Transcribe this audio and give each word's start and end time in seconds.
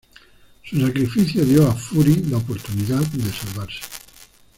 Su 0.63 0.79
sacrificio 0.81 1.45
dio 1.45 1.67
a 1.69 1.75
Fury 1.75 2.23
la 2.31 2.37
oportunidad 2.37 3.01
de 3.05 3.31
salvarse. 3.31 3.81